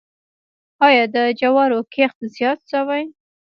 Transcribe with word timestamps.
آیا 0.87 1.05
د 1.15 1.17
جوارو 1.39 1.79
کښت 1.93 2.19
زیات 2.35 2.59
شوی؟ 2.71 3.03